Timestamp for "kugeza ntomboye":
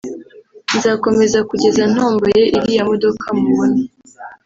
1.49-2.41